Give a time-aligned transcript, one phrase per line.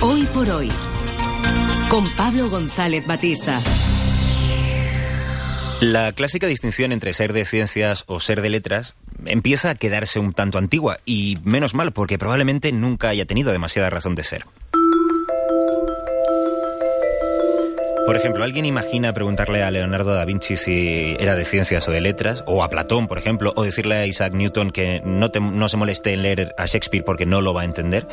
[0.00, 0.70] Hoy por hoy
[1.90, 3.58] con Pablo González Batista.
[5.80, 8.94] La clásica distinción entre ser de ciencias o ser de letras
[9.26, 13.90] empieza a quedarse un tanto antigua y menos mal porque probablemente nunca haya tenido demasiada
[13.90, 14.44] razón de ser.
[18.08, 22.00] Por ejemplo, ¿alguien imagina preguntarle a Leonardo da Vinci si era de ciencias o de
[22.00, 22.42] letras?
[22.46, 26.14] O a Platón, por ejemplo, o decirle a Isaac Newton que no, no se moleste
[26.14, 28.08] en leer a Shakespeare porque no lo va a entender.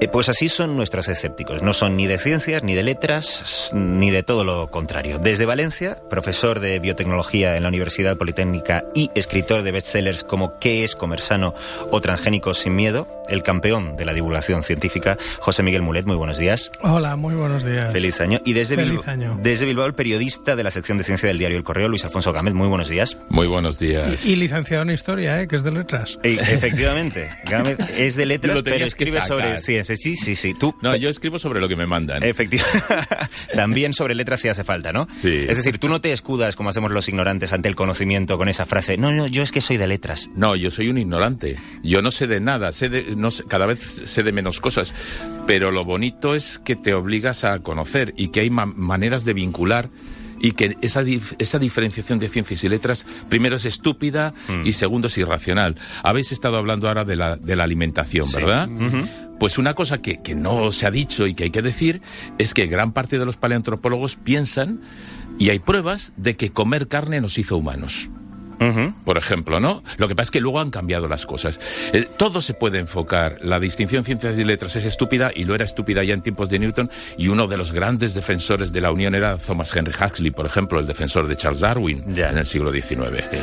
[0.00, 1.64] Eh, pues así son nuestros escépticos.
[1.64, 5.18] No son ni de ciencias, ni de letras, ni de todo lo contrario.
[5.18, 10.84] Desde Valencia, profesor de biotecnología en la Universidad Politécnica y escritor de bestsellers como ¿Qué
[10.84, 11.54] es comer sano
[11.90, 13.08] o transgénicos sin miedo?
[13.28, 16.06] El campeón de la divulgación científica, José Miguel Mulet.
[16.06, 16.70] Muy buenos días.
[16.82, 17.92] Hola, muy buenos días.
[17.92, 18.40] Feliz año.
[18.44, 19.39] Y desde Feliz año.
[19.42, 22.30] Desde Bilbao, el periodista de la sección de ciencia del diario El Correo, Luis Alfonso
[22.30, 22.52] Gámez.
[22.52, 23.16] Muy buenos días.
[23.30, 24.26] Muy buenos días.
[24.26, 25.48] Y, y licenciado en Historia, ¿eh?
[25.48, 26.18] que es de letras.
[26.22, 29.96] Y, efectivamente, Gámez es de letras, pero escribe sobre ciencia.
[29.96, 30.52] Sí, sí, sí.
[30.52, 32.22] Tú, no, yo escribo sobre lo que me mandan.
[32.22, 32.84] Efectivamente.
[33.54, 35.08] También sobre letras si hace falta, ¿no?
[35.10, 35.46] Sí.
[35.48, 38.66] Es decir, tú no te escudas como hacemos los ignorantes ante el conocimiento con esa
[38.66, 38.98] frase.
[38.98, 40.28] No, no, yo es que soy de letras.
[40.34, 41.56] No, yo soy un ignorante.
[41.82, 42.72] Yo no sé de nada.
[42.72, 44.92] Sé de, no sé, cada vez sé de menos cosas.
[45.46, 49.29] Pero lo bonito es que te obligas a conocer y que hay ma maneras de
[49.32, 49.90] vincular
[50.40, 54.66] y que esa, dif esa diferenciación de ciencias y letras, primero es estúpida mm.
[54.66, 55.76] y segundo es irracional.
[56.02, 58.36] Habéis estado hablando ahora de la, de la alimentación, sí.
[58.36, 58.68] ¿verdad?
[58.68, 59.08] Uh -huh.
[59.38, 62.00] Pues una cosa que, que no se ha dicho y que hay que decir
[62.38, 64.80] es que gran parte de los paleoantropólogos piensan,
[65.38, 68.10] y hay pruebas, de que comer carne nos hizo humanos.
[68.60, 68.94] Uh -huh.
[69.04, 69.82] por ejemplo, ¿no?
[69.96, 71.58] Lo que pasa es que luego han cambiado las cosas.
[71.92, 73.38] Eh, todo se puede enfocar.
[73.40, 76.58] La distinción ciencias y letras es estúpida y lo era estúpida ya en tiempos de
[76.58, 80.46] Newton y uno de los grandes defensores de la Unión era Thomas Henry Huxley, por
[80.46, 82.30] ejemplo, el defensor de Charles Darwin ya.
[82.30, 83.24] en el siglo XIX.
[83.30, 83.38] Sí.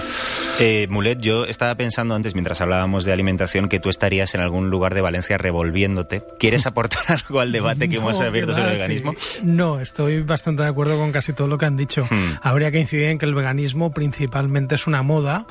[0.59, 4.69] Eh, Mulet, yo estaba pensando antes, mientras hablábamos de alimentación, que tú estarías en algún
[4.69, 6.23] lugar de Valencia revolviéndote.
[6.39, 9.13] ¿Quieres aportar algo al debate que no, hemos abierto sobre el veganismo?
[9.17, 9.39] Sí.
[9.43, 12.05] No, estoy bastante de acuerdo con casi todo lo que han dicho.
[12.09, 12.37] Hmm.
[12.41, 15.47] Habría que incidir en que el veganismo principalmente es una moda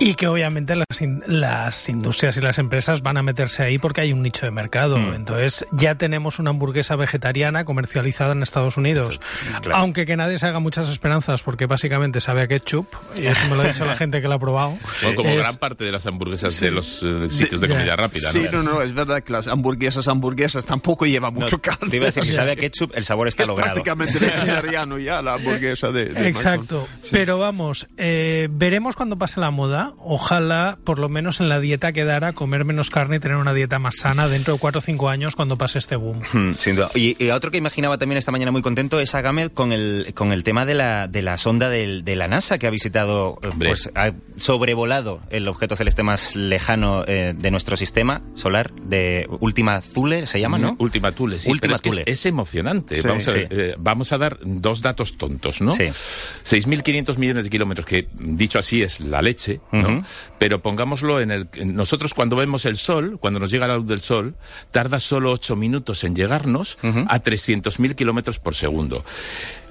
[0.00, 4.00] y que obviamente las, in las, industrias y las empresas van a meterse ahí porque
[4.00, 4.98] hay un nicho de mercado.
[4.98, 5.14] Mm.
[5.14, 9.10] Entonces ya tenemos una hamburguesa vegetariana comercializada en Estados Unidos.
[9.10, 9.76] Eso, claro.
[9.76, 13.56] Aunque que nadie se haga muchas esperanzas porque básicamente sabe a ketchup, y eso me
[13.56, 14.78] lo ha dicho la gente que lo ha probado.
[15.02, 15.38] Bueno, como es...
[15.38, 16.64] gran parte de las hamburguesas sí.
[16.64, 18.32] de los uh, sitios de, de comida rápida.
[18.32, 21.90] Sí, no, no, es verdad que las hamburguesas, hamburguesas tampoco lleva mucho no, carne.
[21.90, 23.72] Te iba a decir, si sabe a ketchup, el sabor está es logrado.
[23.72, 26.88] prácticamente vegetariano ya la hamburguesa de, de Exacto.
[27.02, 27.10] Sí.
[27.12, 31.92] Pero vamos, eh, veremos cuando pase la moda ojalá por lo menos en la dieta
[31.92, 35.08] quedara comer menos carne y tener una dieta más sana dentro de cuatro o cinco
[35.08, 36.20] años cuando pase este boom.
[36.32, 36.90] Hmm, sin duda.
[36.94, 40.32] Y, y, otro que imaginaba también esta mañana muy contento es Agamed con el, con
[40.32, 43.70] el tema de la, de la sonda del, de la NASA que ha visitado, Hombre.
[43.70, 49.80] pues ha sobrevolado el objeto celeste más lejano eh, de nuestro sistema solar, de Última
[49.80, 50.76] Thule, se llama, ¿no?
[50.78, 51.50] Última Thule, sí.
[51.50, 52.02] Última Thule.
[52.06, 53.00] Es, es, emocionante.
[53.00, 53.38] Sí, vamos, a, sí.
[53.50, 55.74] eh, vamos, a, dar dos datos tontos, ¿no?
[55.74, 55.84] Sí.
[55.84, 59.80] 6.500 millones de kilómetros, que dicho así es la leche, ¿no?
[59.80, 60.04] Uh -huh.
[60.38, 61.48] Pero pongámoslo en el...
[61.64, 64.34] Nosotros cuando vemos el sol, cuando nos llega la luz del sol,
[64.70, 67.06] tarda solo 8 minutos en llegarnos uh -huh.
[67.08, 69.04] a 300.000 kilómetros por segundo.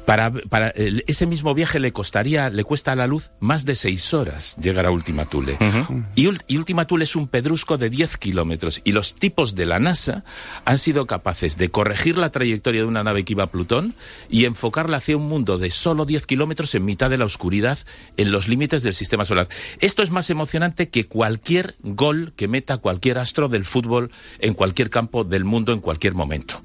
[0.06, 3.76] Para, para el, ese mismo viaje le costaría, le cuesta a la luz más de
[3.76, 5.54] seis horas llegar a Última Thule.
[5.54, 6.06] Uh -huh.
[6.16, 8.82] y, y, Última Thule es un pedrusco de 10 kilómetros.
[8.84, 10.24] Y los tipos de la NASA
[10.66, 13.96] han sido capaces de corregir la trayectoria de una nave que iba a Plutón
[14.30, 17.78] y enfocarla hacia un mundo de solo 10 kilómetros en mitad de la oscuridad,
[18.18, 19.48] en los límites del sistema solar.
[19.80, 24.90] Esto es más emocionante que cualquier gol que meta cualquier astro del fútbol en cualquier
[24.90, 26.64] campo del mundo en cualquier momento.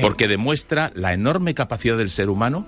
[0.00, 2.66] Porque demuestra la enorme capacidad del ser humano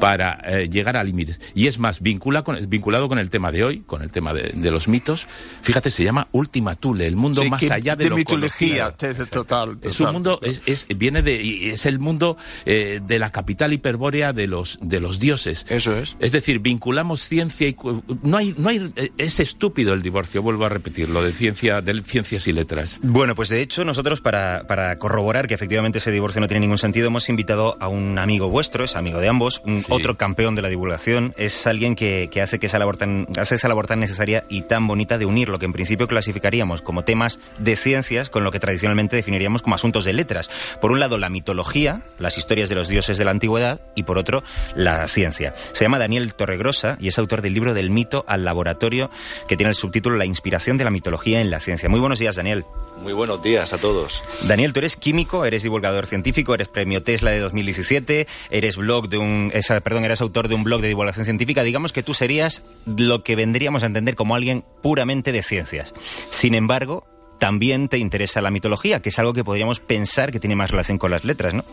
[0.00, 1.40] para eh, llegar a límites.
[1.54, 4.52] Y es más, vincula con, vinculado con el tema de hoy, con el tema de,
[4.54, 5.26] de los mitos,
[5.62, 8.90] fíjate, se llama Última Thule, el mundo sí, más que, allá de, de lo mitología,
[8.92, 13.30] total, total, Es un mundo, es, es, viene de, es el mundo eh, de la
[13.30, 15.66] capital hiperbórea de los, de los dioses.
[15.68, 16.16] Eso es.
[16.20, 17.76] Es decir, vinculamos ciencia y...
[18.22, 22.46] No hay, no hay, es estúpido el divorcio, vuelvo a repetirlo, de, ciencia, de ciencias
[22.48, 23.00] y letras.
[23.02, 26.78] Bueno, pues de hecho, nosotros para, para corroborar que efectivamente ese divorcio no tiene ningún
[26.78, 30.62] sentido, hemos invitado a un amigo vuestro, es amigo de ambos, un otro campeón de
[30.62, 34.00] la divulgación, es alguien que, que hace que esa labor tan, hace esa labor tan
[34.00, 38.30] necesaria y tan bonita de unir lo que en principio clasificaríamos como temas de ciencias
[38.30, 40.50] con lo que tradicionalmente definiríamos como asuntos de letras.
[40.80, 44.18] Por un lado, la mitología, las historias de los dioses de la antigüedad, y por
[44.18, 44.42] otro,
[44.74, 45.54] la ciencia.
[45.72, 49.10] Se llama Daniel Torregrosa y es autor del libro Del mito al laboratorio,
[49.48, 51.88] que tiene el subtítulo La inspiración de la mitología en la ciencia.
[51.88, 52.64] Muy buenos días, Daniel.
[53.00, 54.24] Muy buenos días a todos.
[54.46, 59.18] Daniel, tú eres químico, eres divulgador científico, eres premio Tesla de 2017, eres blog de
[59.18, 59.50] un,
[59.82, 61.62] perdón, eres autor de un blog de divulgación científica.
[61.62, 65.94] Digamos que tú serías lo que vendríamos a entender como alguien puramente de ciencias.
[66.30, 67.06] Sin embargo,
[67.38, 70.98] también te interesa la mitología, que es algo que podríamos pensar que tiene más relación
[70.98, 71.64] con las letras, ¿no?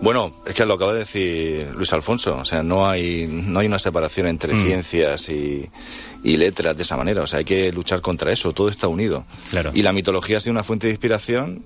[0.00, 3.66] Bueno, es que lo acaba de decir Luis Alfonso, o sea, no hay, no hay
[3.66, 4.66] una separación entre mm.
[4.66, 5.70] ciencias y,
[6.22, 9.24] letras de esa manera, o sea, hay que luchar contra eso, todo está unido.
[9.50, 9.70] Claro.
[9.72, 11.62] Y la mitología ha sido una fuente de inspiración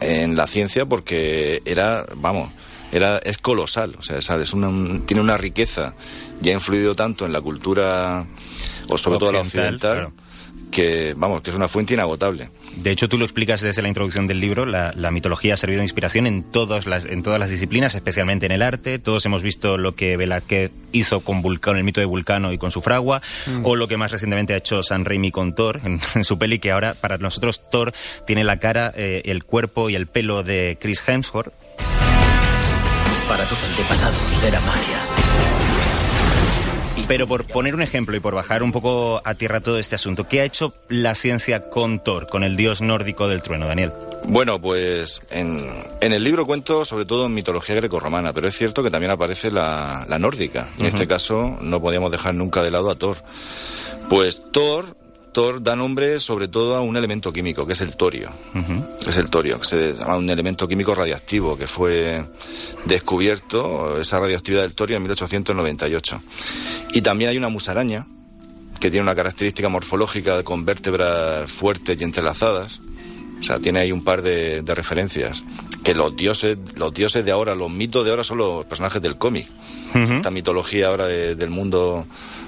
[0.00, 2.50] eh, en la ciencia porque era, vamos,
[2.92, 5.94] era, es colosal, o sea, es una, tiene una riqueza
[6.42, 8.26] y ha influido tanto en la cultura,
[8.88, 10.10] o sobre todo la occidental,
[10.70, 12.50] que, vamos, que es una fuente inagotable.
[12.76, 15.86] De hecho, tú lo explicas desde la introducción del libro, la, mitología ha servido de
[15.86, 18.98] inspiración en, todas las, en todas las disciplinas, especialmente en el arte.
[18.98, 22.70] Todos hemos visto lo que Velázquez hizo con, Vulcano, el mito de Vulcano y con
[22.70, 23.64] su fragua, mm.
[23.64, 26.70] o lo que más recientemente ha hecho San Raimi con Thor en, su peli, que
[26.70, 27.92] ahora para nosotros Thor
[28.26, 31.54] tiene la cara, eh, el cuerpo y el pelo de Chris Hemsworth.
[33.36, 34.98] Para tus antepasados era magia.
[37.06, 40.26] Pero por poner un ejemplo y por bajar un poco a tierra todo este asunto,
[40.26, 43.92] ¿qué ha hecho la ciencia con Thor, con el dios nórdico del trueno, Daniel?
[44.24, 45.68] Bueno, pues en,
[46.00, 50.06] el libro cuento sobre todo en mitología grecorromana, pero es cierto que también aparece la,
[50.18, 50.70] nórdica.
[50.78, 53.18] En este caso no podíamos dejar nunca de lado a Thor.
[54.08, 54.96] Pues Thor
[55.60, 58.30] da nombre sobre todo a un elemento químico, que es el torio.
[59.06, 62.24] Es el torio, que se llama un elemento químico radiactivo, que fue
[62.86, 66.22] descubierto, esa radioactividad del torio, en 1898.
[66.94, 68.06] Y también hay una musaraña,
[68.80, 72.80] que tiene una característica morfológica con vértebras fuertes y entrelazadas.
[73.38, 75.44] O sea, tiene ahí un par de, referencias.
[75.82, 79.16] Que los dioses, los dioses de ahora, los mitos de ahora son los personajes del
[79.16, 79.46] cómic.
[79.94, 82.06] Esta mitología ahora del mundo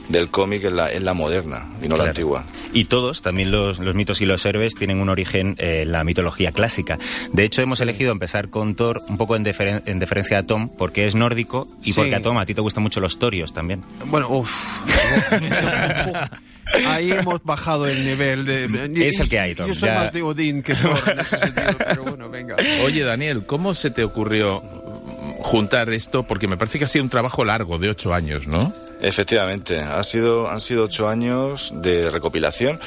[0.08, 2.44] del cómic en la, en la moderna y no la antigua.
[2.73, 6.52] Y todos, también los, los, mitos y los héroes, tienen un origen en la mitología
[6.52, 6.99] clásica.
[7.32, 11.06] De hecho, hemos elegido empezar con Thor un poco en, en deferencia a Tom, porque
[11.06, 13.82] es nórdico y porque a Tom a ti te gustan mucho los torios también.
[14.06, 14.52] Bueno, uff.
[16.87, 18.65] Ahí hemos bajado el nivel de...
[19.06, 19.69] Es el que hay, Tom.
[19.69, 22.56] Yo soy más de Odín que Thor en ese sentido, pero bueno, venga.
[22.85, 24.61] Oye, Daniel, ¿cómo se te ocurrió
[25.41, 26.23] juntar esto?
[26.25, 28.73] Porque me parece que ha sido un trabajo largo, de ocho años, ¿no?
[29.00, 32.81] Efectivamente, ha sido, han sido ocho años de recopilación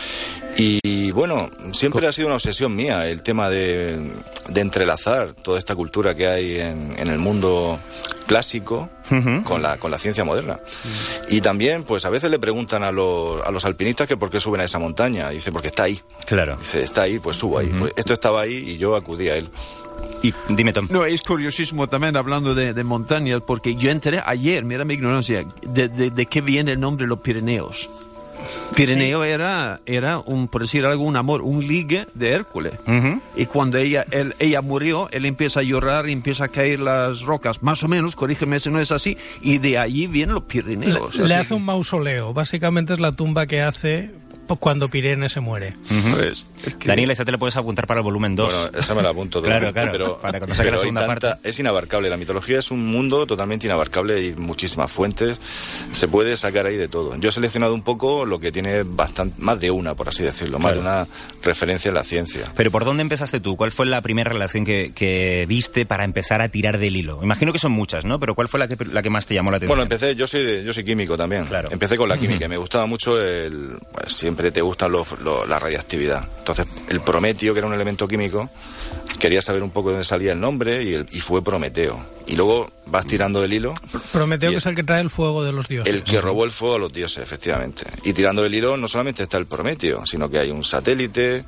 [0.58, 4.12] y bueno, siempre ha sido una obsesión mía el tema de,
[4.54, 7.80] entrelazar toda esta cultura que hay en, el mundo
[8.32, 8.90] clásico
[9.44, 10.58] con, la, con la ciencia moderna.
[11.28, 14.40] Y también, pues a veces le preguntan a los, a los alpinistas que por qué
[14.40, 15.30] suben a esa montaña.
[15.30, 16.00] dice, porque está ahí.
[16.28, 16.56] Claro.
[16.56, 17.68] Dice, está ahí, pues subo ahí.
[17.78, 19.50] Pues esto estaba ahí y yo acudí a él.
[20.24, 20.88] Y dime, Tom.
[20.90, 25.90] No, es curiosísimo también hablando de, montañas, porque yo enteré ayer, mira mi ignorancia, de,
[25.90, 27.90] de, qué viene el nombre de los Pirineos.
[28.76, 32.74] Pirineo era, era un, por decir algo, un amor, un ligue de Hércules.
[33.36, 37.22] Y cuando ella, él, ella murió, él empieza a llorar y empieza a caer las
[37.22, 41.16] rocas, más o menos, corrígeme si no es así, y de allí vienen los Pirineos.
[41.16, 44.12] le hace un mausoleo, básicamente es la tumba que hace
[44.60, 45.74] cuando Pirene se muere.
[45.88, 46.46] pues,
[46.86, 48.54] Daniel, esa te la puedes apuntar para el volumen 2.
[48.54, 49.42] Bueno, esa me la apunto.
[49.42, 51.30] claro, claro, pero, para cuando saque la segunda parte.
[51.44, 55.40] Es inabarcable, la mitología es un mundo totalmente inabarcable y muchísimas fuentes.
[55.92, 57.16] Se puede sacar ahí de todo.
[57.18, 60.60] Yo he seleccionado un poco lo que tiene bastante, más de una, por así decirlo,
[60.60, 61.08] más de una
[61.44, 62.52] referencia en la ciencia.
[62.56, 63.56] Pero ¿por dónde empezaste tú?
[63.56, 67.20] ¿Cuál fue la primera relación que, que viste para empezar a tirar del hilo?
[67.24, 68.20] Imagino que son muchas, ¿no?
[68.20, 69.78] Pero ¿cuál fue la que, la que más te llamó la atención?
[69.78, 71.46] Bueno, empecé, yo soy, yo soy químico también.
[71.46, 71.70] Claro.
[71.72, 72.48] Empecé con la química.
[72.52, 76.28] Me gustaba mucho el, pues, siempre te gusta la radiactividad.
[76.40, 76.51] Entonces,
[76.90, 78.50] el prometio, que era un elemento químico,
[79.20, 82.00] quería saber un poco de dónde salía el nombre y, y fue Prometeo.
[82.28, 83.74] Y luego vas tirando del hilo.
[84.12, 85.94] Prometeo, que es el que trae el fuego de los dioses.
[85.94, 87.86] El que robó el fuego a los dioses, efectivamente.
[88.04, 91.44] Y tirando del hilo no solamente está el Prometeo, sino que hay un satélite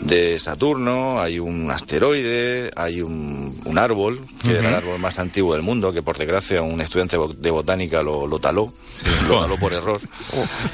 [0.00, 5.54] de Saturno, hay un asteroide, hay un, un árbol, que era el árbol más antiguo
[5.54, 8.72] del mundo, que por desgracia un estudiante de botánica lo, lo taló,
[9.28, 10.00] lo taló por error,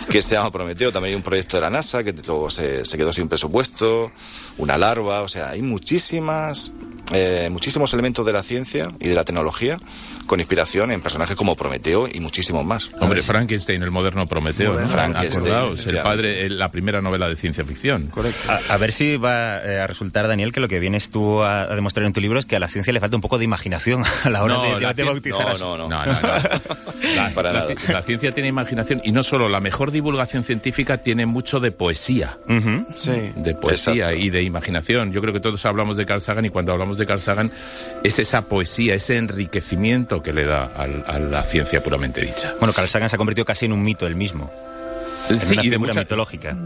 [0.09, 0.93] que se llama Prometeo.
[0.93, 4.12] También hay un proyecto de la NASA que luego se, se quedó sin presupuesto,
[4.59, 6.73] una larva, o sea, hay muchísimas
[7.12, 9.76] eh, muchísimos elementos de la ciencia y de la tecnología
[10.26, 12.90] con inspiración en personajes como Prometeo y muchísimos más.
[13.00, 14.87] Hombre, Frankenstein, el moderno Prometeo, ¿no?
[14.87, 18.07] Frankenstein, Acordaos, el padre, el- la primera novela de ciencia ficción.
[18.09, 18.50] Correcto.
[18.50, 21.62] A, a ver si va eh, a resultar, Daniel, que lo que vienes tú a,
[21.62, 23.45] a demostrar en tu libro es que a la ciencia le falta un poco de
[23.45, 25.88] imaginación a la hora No, de, la de cien- bautizar a No, su- no, no.
[25.88, 26.75] No, no, no.
[27.14, 27.75] La, Para la nada.
[27.88, 32.38] la ciencia tiene imaginación y no solo la mejor divulgación científica tiene mucho de poesía.
[32.97, 33.11] Sí.
[33.37, 34.14] de poesía Exacto.
[34.16, 35.12] y de imaginación.
[35.12, 37.52] Yo creo que todos hablamos de Carl Sagan y cuando hablamos de Carl Sagan
[38.02, 42.52] es esa poesía, ese enriquecimiento que le da al- a la ciencia puramente dicha.
[42.61, 44.50] Bueno, Carl Sagan se ha convertido casi en un mito él mismo.
[45.30, 46.56] En Sí, una y de figura mucha- mitológica.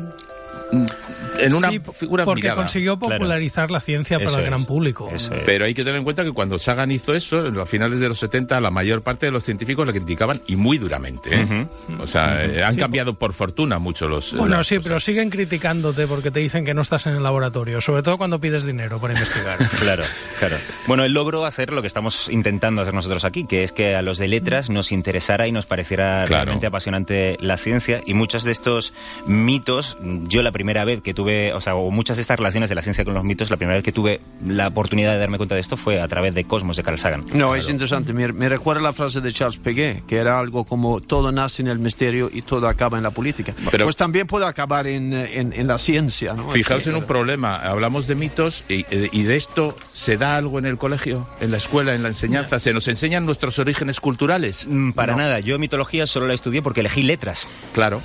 [1.39, 3.15] En una Sí, figura porque consiguió Claro.
[3.17, 5.11] popularizar la ciencia para el gran público.
[5.13, 5.31] es.
[5.47, 8.19] Pero hay que tener en cuenta que cuando Sagan hizo eso, a finales de los
[8.19, 11.31] 70, la mayor parte de los científicos le criticaban y muy duramente.
[11.35, 11.67] ¿eh?
[11.99, 14.35] O sea, eh, han Sí, cambiado por fortuna mucho los.
[14.35, 14.89] Bueno, las sí, cosas.
[14.89, 18.41] pero siguen criticándote porque te dicen que no estás en el laboratorio, sobre todo cuando
[18.41, 19.59] pides dinero para investigar.
[19.79, 20.03] Claro,
[20.39, 20.57] claro.
[20.87, 24.03] Bueno, él logró hacer lo que estamos intentando hacer nosotros aquí, que es que a
[24.03, 26.45] los de letras nos interesara y nos pareciera Claro.
[26.45, 28.01] realmente apasionante la ciencia.
[28.05, 28.93] Y muchos de estos
[29.27, 29.97] mitos,
[30.29, 32.83] yo la primera vez que tuve, o sea, o muchas de estas relaciones de la
[32.83, 35.61] ciencia con los mitos, la primera vez que tuve la oportunidad de darme cuenta de
[35.61, 37.25] esto fue a través de Cosmos de Carl Sagan.
[37.33, 38.13] No, es interesante.
[38.13, 41.69] Me, me recuerda la frase de Charles Peguet, que era algo como todo nace en
[41.69, 43.53] el misterio y todo acaba en la política.
[43.71, 46.49] Pero- pues también puede acabar en, en, en la ciencia, ¿no?
[46.49, 47.57] Fijaos Que- en un problema.
[47.57, 51.51] Hablamos de mitos y, eh, y de esto se da algo en el colegio, en
[51.51, 52.59] la escuela, en la enseñanza.
[52.59, 54.67] Se nos enseñan nuestros orígenes culturales.
[54.69, 58.01] Mm, Para nada, yo mitología solo la estudié porque elegí letras, Claro.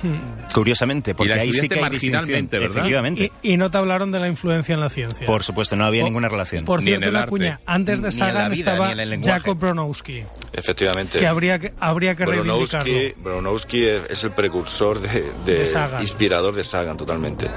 [0.52, 2.58] curiosamente, porque la ahí sí que hay marginalmente.
[2.58, 2.84] ¿verdad?
[2.98, 3.32] Efectivamente.
[3.42, 5.26] y, y no te hablaron de la influencia en la ciencia.
[5.26, 6.64] Por supuesto, no había ninguna relación.
[6.64, 7.30] Por Ni cierto, en el una arte.
[7.30, 7.60] cuña.
[7.66, 8.94] Antes de la Sagan vida, estaba.
[9.22, 10.22] Jacob Bronowski,
[10.52, 11.18] Efectivamente.
[11.18, 12.84] que habría que, habría que reivindicarlo.
[12.84, 16.00] Bronowski, Bronowski es, el precursor de, de- De Sagan.
[16.00, 17.48] inspirador de Sagan, totalmente.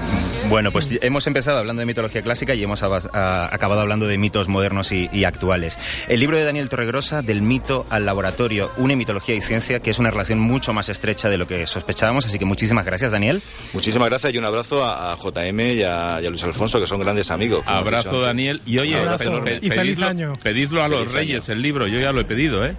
[0.48, 4.48] Bueno, pues hemos empezado hablando de mitología clásica y hemos a- acabado hablando de mitos
[4.48, 5.78] modernos y, y actuales.
[6.08, 9.98] El libro de Daniel Torregrosa, Del mito al laboratorio, une mitología y ciencia, que es
[9.98, 12.26] una relación mucho más estrecha de lo que sospechábamos.
[12.26, 13.42] Así que muchísimas gracias, Daniel.
[13.72, 16.86] Muchísimas gracias y un abrazo a, a JM y a, y a Luis Alfonso, que
[16.86, 17.62] son grandes amigos.
[17.66, 18.20] Abrazo.
[18.20, 18.60] Daniel.
[18.66, 19.42] Y oye, Abrazo.
[19.44, 20.32] pe- Y pedidlo, año.
[20.42, 21.54] pedidlo a los Feliz reyes año.
[21.56, 21.86] el libro.
[21.86, 22.74] Yo ya lo he pedido, ¿eh?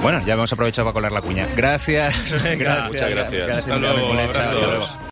[0.00, 1.46] Bueno, ya hemos aprovechado para colar la cuña.
[1.56, 2.14] Gracias.
[2.88, 3.58] Muchas gracias.
[3.58, 4.62] Hasta luego, Chao, hasta abrazos.
[4.68, 5.10] luego.